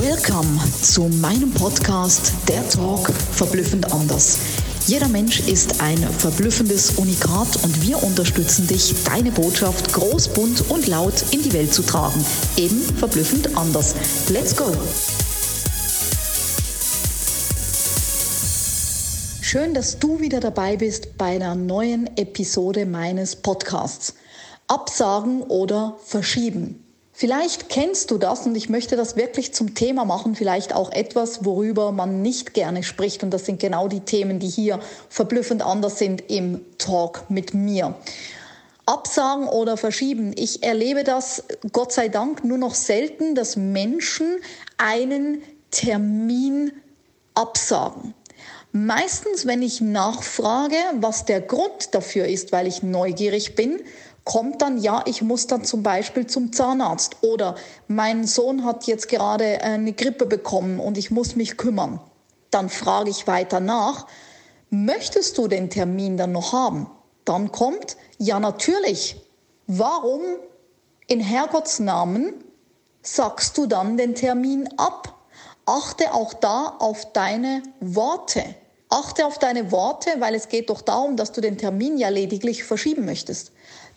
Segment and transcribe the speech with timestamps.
[0.00, 4.38] Welcome zu meinem Podcast Der Talk verblüffend anders.
[4.86, 10.86] Jeder Mensch ist ein verblüffendes Unikat und wir unterstützen dich, deine Botschaft groß, bunt und
[10.86, 12.24] laut in die Welt zu tragen.
[12.56, 13.94] Eben verblüffend anders.
[14.30, 14.64] Let's go!
[19.42, 24.14] Schön, dass du wieder dabei bist bei einer neuen Episode meines Podcasts.
[24.68, 26.82] Absagen oder verschieben.
[27.14, 31.44] Vielleicht kennst du das und ich möchte das wirklich zum Thema machen, vielleicht auch etwas,
[31.44, 33.22] worüber man nicht gerne spricht.
[33.22, 34.80] Und das sind genau die Themen, die hier
[35.10, 37.94] verblüffend anders sind im Talk mit mir.
[38.86, 40.32] Absagen oder verschieben.
[40.36, 44.38] Ich erlebe das, Gott sei Dank, nur noch selten, dass Menschen
[44.78, 46.72] einen Termin
[47.34, 48.14] absagen.
[48.72, 53.80] Meistens, wenn ich nachfrage, was der Grund dafür ist, weil ich neugierig bin,
[54.24, 57.56] kommt dann, ja, ich muss dann zum Beispiel zum Zahnarzt oder
[57.88, 62.00] mein Sohn hat jetzt gerade eine Grippe bekommen und ich muss mich kümmern.
[62.50, 64.06] Dann frage ich weiter nach,
[64.70, 66.88] möchtest du den Termin dann noch haben?
[67.24, 69.16] Dann kommt, ja natürlich.
[69.66, 70.20] Warum
[71.06, 72.34] in Herrgotts Namen
[73.02, 75.18] sagst du dann den Termin ab?
[75.66, 78.42] Achte auch da auf deine Worte.
[78.88, 82.64] Achte auf deine Worte, weil es geht doch darum, dass du den Termin ja lediglich
[82.64, 83.52] verschieben möchtest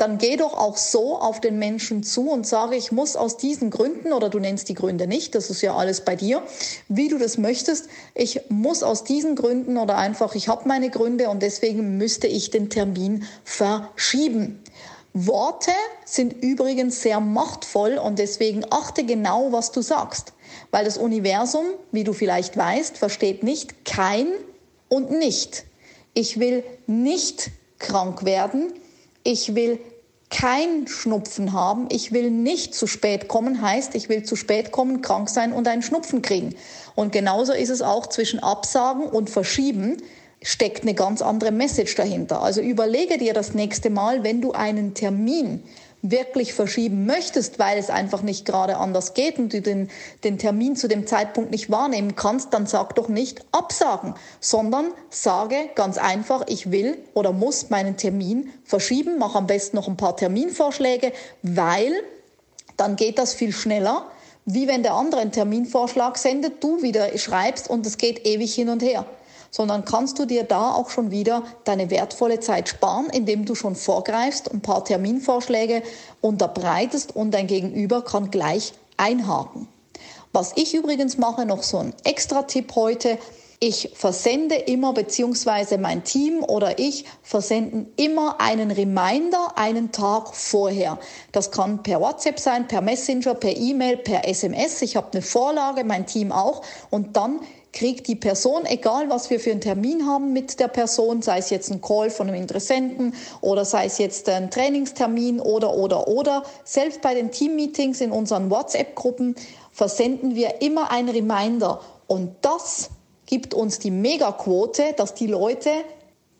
[0.00, 3.70] dann geh doch auch so auf den Menschen zu und sage, ich muss aus diesen
[3.70, 6.42] Gründen, oder du nennst die Gründe nicht, das ist ja alles bei dir,
[6.88, 11.28] wie du das möchtest, ich muss aus diesen Gründen oder einfach, ich habe meine Gründe
[11.28, 14.62] und deswegen müsste ich den Termin verschieben.
[15.12, 15.72] Worte
[16.04, 20.32] sind übrigens sehr machtvoll und deswegen achte genau, was du sagst.
[20.70, 24.28] Weil das Universum, wie du vielleicht weißt, versteht nicht kein
[24.88, 25.64] und nicht.
[26.14, 28.72] Ich will nicht krank werden.
[29.22, 29.78] Ich will
[30.30, 35.02] kein Schnupfen haben, ich will nicht zu spät kommen, heißt, ich will zu spät kommen,
[35.02, 36.54] krank sein und einen Schnupfen kriegen.
[36.94, 39.96] Und genauso ist es auch zwischen Absagen und Verschieben
[40.42, 42.42] steckt eine ganz andere Message dahinter.
[42.42, 45.62] Also überlege dir das nächste Mal, wenn du einen Termin
[46.02, 49.90] wirklich verschieben möchtest, weil es einfach nicht gerade anders geht und du den,
[50.24, 55.56] den Termin zu dem Zeitpunkt nicht wahrnehmen kannst, dann sag doch nicht absagen, sondern sage
[55.74, 60.16] ganz einfach, ich will oder muss meinen Termin verschieben, mach am besten noch ein paar
[60.16, 61.12] Terminvorschläge,
[61.42, 61.92] weil
[62.76, 64.06] dann geht das viel schneller,
[64.46, 68.70] wie wenn der andere einen Terminvorschlag sendet, du wieder schreibst und es geht ewig hin
[68.70, 69.04] und her
[69.50, 73.74] sondern kannst du dir da auch schon wieder deine wertvolle Zeit sparen, indem du schon
[73.74, 75.82] vorgreifst, ein paar Terminvorschläge
[76.20, 79.68] unterbreitest und dein Gegenüber kann gleich einhaken.
[80.32, 83.18] Was ich übrigens mache, noch so ein extra Tipp heute,
[83.62, 90.98] ich versende immer, beziehungsweise mein Team oder ich versenden immer einen Reminder einen Tag vorher.
[91.32, 94.80] Das kann per WhatsApp sein, per Messenger, per E-Mail, per SMS.
[94.80, 96.62] Ich habe eine Vorlage, mein Team auch.
[96.88, 97.40] Und dann
[97.72, 101.50] kriegt die Person, egal was wir für einen Termin haben mit der Person, sei es
[101.50, 106.42] jetzt ein Call von einem Interessenten oder sei es jetzt ein Trainingstermin oder, oder, oder,
[106.64, 109.36] selbst bei den Teammeetings in unseren WhatsApp-Gruppen
[109.72, 111.80] versenden wir immer ein Reminder.
[112.06, 112.90] Und das
[113.26, 115.70] gibt uns die Megaquote, dass die Leute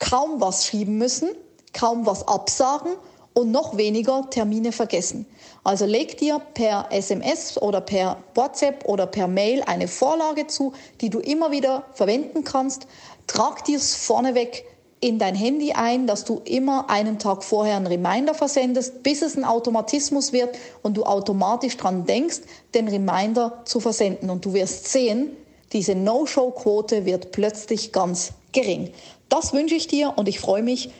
[0.00, 1.28] kaum was schieben müssen,
[1.72, 2.92] kaum was absagen
[3.34, 5.26] und noch weniger Termine vergessen.
[5.64, 11.10] Also leg dir per SMS oder per WhatsApp oder per Mail eine Vorlage zu, die
[11.10, 12.86] du immer wieder verwenden kannst.
[13.26, 14.64] Trag dir es vorneweg
[15.00, 19.36] in dein Handy ein, dass du immer einen Tag vorher einen Reminder versendest, bis es
[19.36, 22.40] ein Automatismus wird und du automatisch dran denkst,
[22.74, 24.30] den Reminder zu versenden.
[24.30, 25.36] Und du wirst sehen,
[25.72, 28.92] diese No-Show-Quote wird plötzlich ganz gering.
[29.28, 30.90] Das wünsche ich dir und ich freue mich,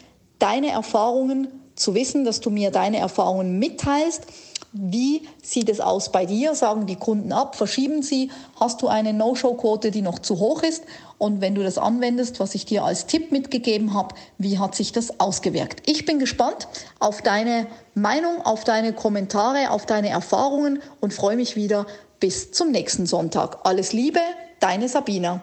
[0.40, 4.26] deine Erfahrungen zu wissen, dass du mir deine Erfahrungen mitteilst.
[4.72, 6.54] Wie sieht es aus bei dir?
[6.54, 7.56] Sagen die Kunden ab?
[7.56, 8.30] Verschieben sie?
[8.58, 10.84] Hast du eine No-Show-Quote, die noch zu hoch ist?
[11.18, 14.92] Und wenn du das anwendest, was ich dir als Tipp mitgegeben habe, wie hat sich
[14.92, 15.82] das ausgewirkt?
[15.84, 16.68] Ich bin gespannt
[17.00, 21.86] auf deine Meinung, auf deine Kommentare, auf deine Erfahrungen und freue mich wieder
[22.18, 23.58] bis zum nächsten Sonntag.
[23.64, 24.20] Alles Liebe,
[24.58, 25.42] deine Sabina.